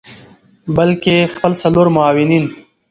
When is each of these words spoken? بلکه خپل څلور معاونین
بلکه 0.77 1.13
خپل 1.35 1.51
څلور 1.61 1.87
معاونین 1.95 2.45